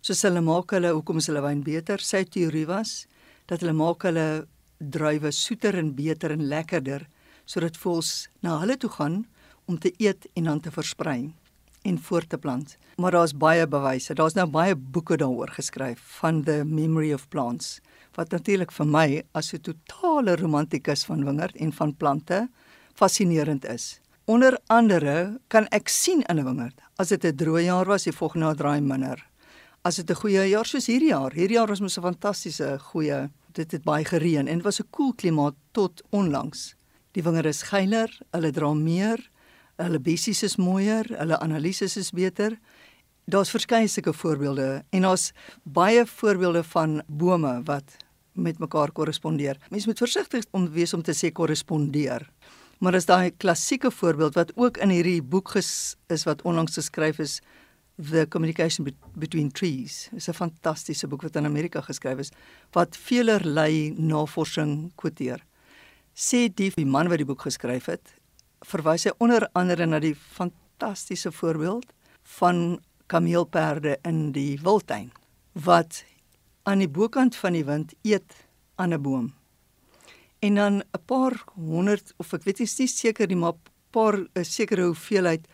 Soos 0.00 0.22
hulle 0.24 0.40
maak 0.40 0.72
hulle 0.72 0.94
hoekom 0.96 1.18
is 1.20 1.26
hulle 1.28 1.42
wyn 1.44 1.60
beter? 1.60 2.00
Sy 2.00 2.22
teorie 2.24 2.64
was 2.64 3.04
dat 3.50 3.60
hulle 3.60 3.74
maak 3.76 4.06
hulle 4.08 4.46
druiwe 4.80 5.28
soeter 5.28 5.76
en 5.76 5.90
beter 5.92 6.32
en 6.32 6.46
lekkerder 6.48 7.04
sodat 7.44 7.76
voels 7.82 8.30
na 8.40 8.56
hulle 8.62 8.78
toe 8.80 8.88
gaan 8.94 9.18
om 9.68 9.76
te 9.76 9.92
eet 10.00 10.24
en 10.40 10.48
dan 10.48 10.62
te 10.64 10.72
versprei 10.72 11.34
en 11.84 12.00
voort 12.08 12.30
te 12.32 12.40
plant. 12.40 12.78
Maar 12.96 13.18
daar's 13.18 13.36
baie 13.36 13.66
bewyse. 13.68 14.16
Daar's 14.16 14.38
nou 14.38 14.46
baie 14.48 14.72
boeke 14.72 15.18
daaroor 15.20 15.52
geskryf 15.52 16.00
van 16.22 16.44
the 16.48 16.62
memory 16.64 17.12
of 17.12 17.28
plants 17.28 17.80
wat 18.16 18.32
natuurlik 18.32 18.72
vir 18.72 18.86
my 18.86 19.22
as 19.34 19.52
'n 19.52 19.60
totale 19.60 20.36
romantikus 20.36 21.04
van 21.04 21.24
wingerd 21.24 21.56
en 21.56 21.72
van 21.72 21.96
plante 21.96 22.48
fascinerend 22.94 23.64
is. 23.64 24.00
Onder 24.24 24.58
andere 24.66 25.40
kan 25.48 25.66
ek 25.70 25.88
sien 25.88 26.22
in 26.22 26.38
'n 26.38 26.44
wingerd 26.44 26.80
as 26.96 27.08
dit 27.08 27.24
'n 27.24 27.36
droë 27.36 27.64
jaar 27.64 27.86
was, 27.86 28.04
die 28.04 28.12
volgende 28.12 28.46
jaar 28.46 28.56
draai 28.56 28.80
minder. 28.80 29.29
As 29.82 29.96
dit 29.96 30.10
'n 30.10 30.14
goeie 30.14 30.48
jaar 30.48 30.66
soos 30.66 30.86
hierdie 30.86 31.08
jaar, 31.08 31.32
hierdie 31.32 31.56
jaar 31.56 31.68
was 31.68 31.80
mos 31.80 31.96
'n 31.96 32.02
fantastiese 32.02 32.78
goeie, 32.92 33.30
dit 33.52 33.72
het 33.72 33.82
baie 33.82 34.04
gereën 34.04 34.46
en 34.46 34.56
dit 34.56 34.64
was 34.64 34.80
'n 34.80 34.84
koel 34.90 34.90
cool 34.90 35.14
klimaat 35.14 35.54
tot 35.72 36.02
onlangs. 36.10 36.74
Die 37.12 37.22
wingerd 37.22 37.46
is 37.46 37.62
geiler, 37.62 38.10
hulle 38.32 38.50
dra 38.50 38.74
meer, 38.74 39.30
hulle 39.76 39.98
bessies 39.98 40.42
is 40.42 40.56
mooier, 40.56 41.06
hulle 41.18 41.38
analises 41.40 41.96
is 41.96 42.10
beter. 42.10 42.58
Daar's 43.26 43.50
verskeie 43.50 43.88
sulke 43.88 44.12
voorbeelde 44.12 44.84
en 44.90 45.02
daar's 45.02 45.32
baie 45.64 46.06
voorbeelde 46.06 46.62
van 46.62 47.02
bome 47.06 47.62
wat 47.64 47.96
met 48.32 48.58
mekaar 48.58 48.92
korrespondeer. 48.92 49.56
Mens 49.70 49.86
moet 49.86 49.98
versigtig 49.98 50.44
om 50.50 50.70
wees 50.70 50.94
om 50.94 51.02
te 51.02 51.12
sê 51.12 51.32
korrespondeer. 51.32 52.30
Maar 52.80 52.94
as 52.94 53.06
daai 53.06 53.30
klassieke 53.30 53.90
voorbeeld 53.90 54.34
wat 54.34 54.52
ook 54.56 54.76
in 54.76 54.90
hierdie 54.90 55.22
boek 55.22 55.48
ges, 55.48 55.96
is 56.08 56.24
wat 56.24 56.42
onlangs 56.42 56.74
geskryf 56.74 57.18
is 57.18 57.40
The 58.00 58.26
Communication 58.28 58.96
Between 59.14 59.50
Trees. 59.52 60.08
Dit 60.10 60.20
is 60.20 60.28
'n 60.28 60.32
fantastiese 60.32 61.06
boek 61.06 61.22
wat 61.22 61.36
in 61.36 61.44
Amerika 61.44 61.80
geskryf 61.80 62.18
is 62.18 62.32
wat 62.72 62.96
veelerlei 62.96 63.92
navorsing 63.96 64.92
kwoteer. 64.94 65.44
Sê 66.14 66.48
die 66.54 66.86
man 66.86 67.08
wat 67.08 67.18
die 67.18 67.26
boek 67.26 67.42
geskryf 67.42 67.86
het, 67.86 68.14
verwys 68.64 69.04
hy 69.04 69.12
onder 69.18 69.48
andere 69.52 69.86
na 69.86 69.98
die 69.98 70.14
fantastiese 70.14 71.32
voorbeeld 71.32 71.92
van 72.22 72.80
kameelperde 73.06 73.98
in 74.04 74.32
die 74.32 74.58
wildtuin 74.62 75.12
wat 75.52 76.04
aan 76.62 76.78
die 76.78 76.88
bokant 76.88 77.36
van 77.36 77.52
die 77.52 77.64
wind 77.64 77.94
eet 78.02 78.46
aan 78.76 78.94
'n 78.94 79.02
boom. 79.02 79.34
En 80.40 80.54
dan 80.54 80.74
'n 80.80 81.04
paar 81.06 81.44
honderd 81.54 82.14
of 82.16 82.32
ek 82.32 82.44
weet 82.44 82.58
nie 82.58 82.86
seker 82.86 83.26
nie 83.26 83.36
maar 83.36 83.54
paar 83.90 84.18
'n 84.34 84.44
sekere 84.44 84.86
hoeveelheid 84.86 85.46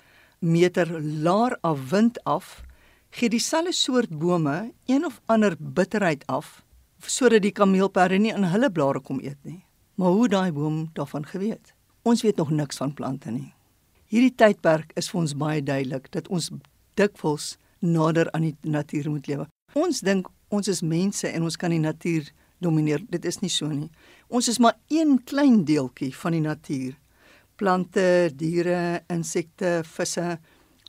meter 0.46 0.90
laer 1.00 1.58
af 1.66 1.90
wind 1.90 2.20
af 2.24 2.62
gee 3.10 3.28
dieselfde 3.32 3.72
soort 3.72 4.10
bome 4.18 4.72
een 4.86 5.04
of 5.06 5.20
ander 5.26 5.56
bitterheid 5.58 6.26
af 6.26 6.62
sodat 7.06 7.42
die 7.42 7.52
kameelperde 7.52 8.18
nie 8.18 8.34
aan 8.34 8.48
hulle 8.50 8.70
blare 8.70 9.00
kom 9.00 9.20
eet 9.22 9.38
nie. 9.42 9.62
Maar 9.94 10.12
hoe 10.12 10.28
daai 10.28 10.52
boom 10.52 10.88
daarvan 10.92 11.26
geweet? 11.26 11.74
Ons 12.02 12.22
weet 12.22 12.36
nog 12.36 12.50
niks 12.50 12.76
van 12.76 12.94
plante 12.94 13.30
nie. 13.30 13.52
Hierdie 14.06 14.34
tydperk 14.34 14.92
is 14.94 15.08
vir 15.10 15.20
ons 15.20 15.34
baie 15.38 15.62
duidelik 15.62 16.10
dat 16.14 16.28
ons 16.28 16.50
dikwels 16.98 17.56
nader 17.78 18.30
aan 18.32 18.48
die 18.48 18.56
natuur 18.62 19.10
moet 19.10 19.26
lewe. 19.26 19.46
Ons 19.74 20.02
dink 20.06 20.28
ons 20.48 20.68
is 20.68 20.82
mense 20.82 21.28
en 21.28 21.46
ons 21.46 21.56
kan 21.56 21.72
die 21.74 21.82
natuur 21.82 22.28
domineer. 22.62 23.02
Dit 23.10 23.24
is 23.24 23.40
nie 23.42 23.50
so 23.52 23.68
nie. 23.70 23.90
Ons 24.28 24.48
is 24.48 24.60
maar 24.62 24.76
een 24.92 25.18
klein 25.24 25.64
deeltjie 25.64 26.12
van 26.16 26.36
die 26.36 26.44
natuur. 26.44 26.94
Plante, 27.56 28.30
diere, 28.36 29.02
insekte, 29.08 29.80
visse, 29.96 30.38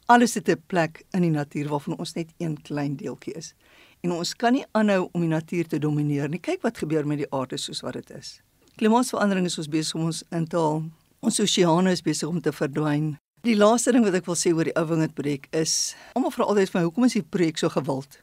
alles 0.07 0.35
het 0.35 0.49
'n 0.49 0.61
plek 0.67 1.05
in 1.13 1.21
die 1.21 1.31
natuur 1.31 1.69
waarvan 1.69 1.97
ons 1.97 2.13
net 2.13 2.29
een 2.37 2.61
klein 2.61 2.95
deeltjie 2.95 3.33
is. 3.33 3.53
En 4.01 4.11
ons 4.11 4.35
kan 4.35 4.53
nie 4.53 4.65
aanhou 4.71 5.09
om 5.11 5.21
die 5.21 5.29
natuur 5.29 5.67
te 5.67 5.79
domineer 5.79 6.29
nie. 6.29 6.39
Kyk 6.39 6.61
wat 6.61 6.77
gebeur 6.77 7.07
met 7.07 7.17
die 7.17 7.31
aarde 7.31 7.57
soos 7.57 7.81
wat 7.81 7.93
dit 7.93 8.09
is. 8.09 8.41
Klimaatsverandering 8.75 9.45
is 9.45 9.57
ons 9.57 9.67
besig 9.67 9.95
om 9.95 10.05
ons 10.05 10.23
in 10.31 10.47
te 10.47 10.57
haal 10.57 10.83
Ons 11.25 11.39
oseane 11.41 11.91
is 11.91 12.03
besig 12.05 12.29
om 12.29 12.37
te 12.41 12.51
verdwyn. 12.53 13.15
Die 13.41 13.55
laaste 13.57 13.91
ding 13.91 14.03
wat 14.05 14.13
ek 14.19 14.27
wil 14.29 14.37
sê 14.37 14.51
oor 14.53 14.67
die 14.69 14.75
ou 14.77 14.83
wingerd 14.85 15.15
projek 15.17 15.47
is, 15.55 15.95
almal 16.13 16.33
vra 16.35 16.45
altyd 16.45 16.69
vir 16.69 16.77
my, 16.77 16.83
hoekom 16.85 17.07
is 17.07 17.15
die 17.17 17.23
projek 17.25 17.57
so 17.57 17.71
gewild? 17.73 18.19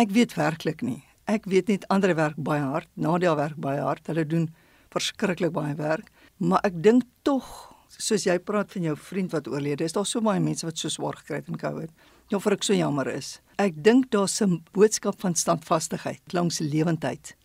Ek 0.00 0.14
weet 0.16 0.32
werklik 0.38 0.80
nie. 0.84 1.02
Ek 1.28 1.44
weet 1.50 1.68
net 1.68 1.84
ander 1.92 2.14
werk 2.16 2.38
baie 2.40 2.62
hard, 2.64 2.88
Nadia 2.96 3.34
werk 3.36 3.58
baie 3.60 3.82
hard. 3.84 4.08
Hulle 4.08 4.24
doen 4.24 4.46
verskriklik 4.94 5.52
baie 5.52 5.74
werk, 5.76 6.08
maar 6.38 6.60
ek 6.64 6.82
dink 6.82 7.04
tog, 7.22 7.46
soos 7.88 8.26
jy 8.26 8.36
praat 8.44 8.72
van 8.72 8.90
jou 8.90 8.96
vriend 8.96 9.32
wat 9.32 9.48
oorlede 9.48 9.86
is, 9.86 9.94
daar 9.96 10.06
so 10.06 10.20
baie 10.20 10.40
mense 10.40 10.66
wat 10.66 10.78
so 10.78 10.92
swaar 10.92 11.16
gekry 11.16 11.40
het 11.40 11.48
in 11.48 11.60
COVID. 11.60 11.90
Ja, 12.32 12.40
vir 12.42 12.56
ek 12.56 12.66
so 12.66 12.74
jammer 12.74 13.08
is. 13.08 13.38
Ek 13.62 13.76
dink 13.82 14.10
daar's 14.10 14.42
'n 14.42 14.62
boodskap 14.72 15.20
van 15.20 15.34
standvastigheid 15.34 16.32
langs 16.32 16.58
lewendheid. 16.60 17.36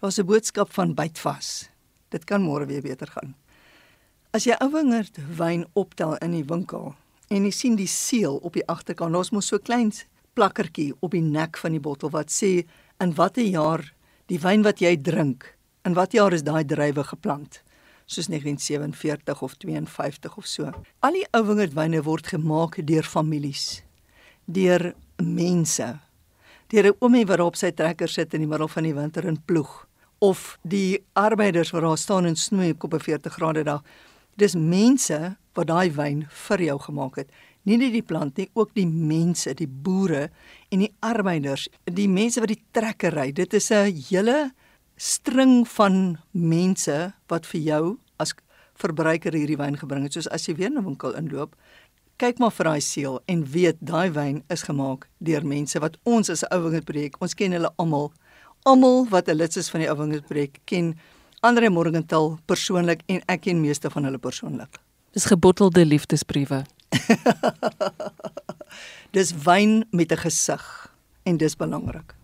Daar's 0.00 0.18
'n 0.18 0.26
boodskap 0.26 0.72
van 0.72 0.94
byt 0.94 1.18
vas. 1.18 1.68
Dit 2.10 2.24
kan 2.24 2.42
môre 2.42 2.66
weer 2.66 2.82
beter 2.82 3.06
gaan. 3.06 3.34
As 4.32 4.44
jy 4.44 4.56
ou 4.60 4.70
wingerd 4.70 5.18
wyn 5.36 5.66
optel 5.74 6.16
in 6.16 6.30
die 6.30 6.44
winkel 6.44 6.94
en 7.28 7.44
jy 7.44 7.50
sien 7.50 7.76
die 7.76 7.86
seël 7.86 8.36
op 8.36 8.52
die 8.52 8.66
agterkant, 8.66 9.16
ons 9.16 9.30
mos 9.30 9.46
so 9.46 9.58
klein 9.58 9.92
plakkertjie 10.34 10.94
op 11.00 11.10
die 11.10 11.20
nek 11.20 11.56
van 11.56 11.72
die 11.72 11.80
bottel 11.80 12.10
wat 12.10 12.30
sê 12.30 12.64
in 13.00 13.14
watter 13.14 13.44
jaar 13.44 13.84
die 14.26 14.38
wyn 14.38 14.62
wat 14.62 14.80
jy 14.80 14.96
drink, 14.96 15.44
in 15.84 15.94
watter 15.94 16.16
jaar 16.16 16.32
is 16.32 16.42
daai 16.42 16.64
druiwe 16.64 17.04
geplant? 17.04 17.62
Soos 18.12 18.28
1947 18.28 19.42
of 19.42 19.56
52 19.56 20.36
of 20.36 20.46
so. 20.46 20.70
Al 21.00 21.16
die 21.16 21.26
ou 21.32 21.44
wingerdwyne 21.48 22.02
word 22.06 22.28
gemaak 22.32 22.80
deur 22.86 23.06
families, 23.08 23.82
deur 24.46 24.92
mense, 25.16 25.88
deur 26.68 26.86
'n 26.92 26.96
oomie 27.00 27.26
wat 27.26 27.40
op 27.40 27.56
sy 27.56 27.70
trekker 27.70 28.08
sit 28.08 28.34
in 28.34 28.40
die 28.40 28.48
middel 28.48 28.68
van 28.68 28.84
die 28.84 28.94
winter 28.94 29.26
en 29.26 29.40
ploeg 29.44 29.86
of 30.22 30.58
die 30.62 31.02
arbeiders 31.12 31.72
wat 31.74 31.82
daar 31.82 31.98
staan 31.98 32.26
en 32.26 32.36
snoei 32.36 32.74
op 32.78 32.94
'n 32.94 33.00
40 33.00 33.32
grade 33.32 33.64
dag. 33.64 33.82
Dis 34.36 34.54
mense 34.54 35.36
wat 35.54 35.66
daai 35.66 35.90
wyn 35.90 36.26
vir 36.28 36.62
jou 36.62 36.78
gemaak 36.78 37.16
het. 37.16 37.28
Nie 37.62 37.76
net 37.76 37.92
die 37.92 38.02
plant 38.02 38.36
nie, 38.36 38.50
ook 38.54 38.74
die 38.74 38.86
mense, 38.86 39.54
die 39.54 39.68
boere 39.68 40.30
en 40.70 40.78
die 40.78 40.92
arbeiders, 41.00 41.68
die 41.84 42.08
mense 42.08 42.40
wat 42.40 42.48
die 42.48 42.62
trekker 42.72 43.14
ry. 43.14 43.32
Dit 43.32 43.54
is 43.54 43.70
'n 43.70 43.92
hele 44.10 44.52
string 44.96 45.68
van 45.68 46.18
mense 46.30 47.12
wat 47.28 47.46
vir 47.46 47.60
jou 47.60 47.98
verbruiker 48.74 49.32
hierdie 49.32 49.56
wyn 49.56 49.76
gebring 49.76 50.02
het. 50.04 50.12
Soos 50.12 50.28
as 50.28 50.46
jy 50.48 50.54
weer 50.54 50.70
in 50.70 50.78
'n 50.78 50.84
winkel 50.84 51.14
inloop, 51.14 51.56
kyk 52.16 52.38
maar 52.38 52.50
vir 52.50 52.64
daai 52.64 52.80
seël 52.80 53.20
en 53.26 53.44
weet 53.44 53.76
daai 53.80 54.10
wyn 54.10 54.42
is 54.48 54.62
gemaak 54.62 55.08
deur 55.18 55.44
mense 55.44 55.78
wat 55.78 55.96
ons 56.04 56.30
as 56.30 56.44
'n 56.44 56.52
ouwinge 56.54 56.82
projek, 56.82 57.16
ons 57.20 57.34
ken 57.34 57.52
hulle 57.52 57.72
almal. 57.76 58.12
Almal 58.64 59.06
wat 59.10 59.28
'n 59.28 59.36
lid 59.36 59.56
is 59.56 59.70
van 59.70 59.80
die 59.80 59.90
ouwinge 59.90 60.22
projek 60.22 60.60
ken 60.64 60.94
Andre 61.40 61.70
Morgenthal 61.70 62.38
persoonlik 62.46 63.02
en 63.06 63.20
ek 63.26 63.40
ken 63.40 63.60
meeste 63.60 63.90
van 63.90 64.04
hulle 64.04 64.18
persoonlik. 64.18 64.78
Dis 65.12 65.24
gebottelde 65.24 65.84
liefdesbriewe. 65.84 66.64
dis 69.16 69.32
wyn 69.44 69.84
met 69.90 70.12
'n 70.12 70.16
gesig 70.16 70.94
en 71.24 71.36
dis 71.36 71.56
belangrik. 71.56 72.14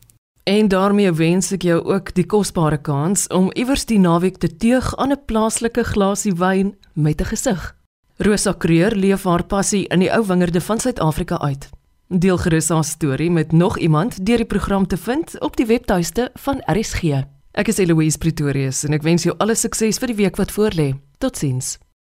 En 0.49 0.69
daarmee 0.69 1.13
wens 1.13 1.51
ek 1.53 1.67
jou 1.67 1.77
ook 1.93 2.15
die 2.17 2.25
kosbare 2.25 2.79
kans 2.81 3.27
om 3.37 3.51
iewers 3.53 3.83
die 3.85 3.99
naweek 4.01 4.39
te 4.41 4.49
teug 4.49 4.87
aan 4.97 5.13
'n 5.13 5.25
plaaslike 5.29 5.83
glasie 5.85 6.33
wyn 6.33 6.77
met 6.95 7.21
'n 7.21 7.25
gesig. 7.25 7.77
Rosa 8.17 8.53
Kreur 8.53 8.95
leef 8.97 9.25
haar 9.25 9.45
passie 9.45 9.87
in 9.87 9.99
die 9.99 10.13
ou 10.13 10.27
wingerde 10.27 10.61
van 10.61 10.81
Suid-Afrika 10.81 11.39
uit. 11.39 11.69
Deel 12.09 12.39
gerus 12.39 12.69
haar 12.69 12.85
storie 12.85 13.31
met 13.31 13.53
nog 13.53 13.79
iemand 13.79 14.27
deur 14.27 14.37
die 14.37 14.47
program 14.47 14.87
te 14.87 14.97
vind 14.97 15.41
op 15.41 15.57
die 15.57 15.67
webtuiste 15.67 16.31
van 16.35 16.63
RSG. 16.65 17.03
Ek 17.53 17.69
is 17.69 17.79
Eloise 17.79 18.19
Pretorius 18.19 18.85
en 18.85 18.93
ek 18.93 19.03
wens 19.03 19.23
jou 19.23 19.35
alle 19.39 19.55
sukses 19.55 19.99
vir 19.99 20.07
die 20.07 20.17
week 20.17 20.37
wat 20.37 20.53
voorlê. 20.53 20.95
Totsiens. 21.19 21.79